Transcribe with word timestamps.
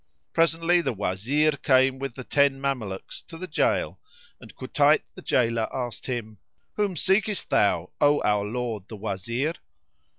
Presently, 0.33 0.81
the 0.81 0.93
Wazir 0.93 1.51
came 1.51 1.99
with 1.99 2.15
ten 2.29 2.59
Mamelukes 2.59 3.21
to 3.27 3.37
the 3.37 3.45
jail 3.45 3.99
and 4.39 4.55
Kutayt 4.55 5.03
the 5.13 5.21
jailor 5.21 5.69
asked 5.71 6.07
him, 6.07 6.39
"Whom 6.73 6.97
seekest 6.97 7.51
thou, 7.51 7.91
O 8.01 8.19
our 8.23 8.43
lord 8.43 8.87
the 8.87 8.97
Wazir?" 8.97 9.53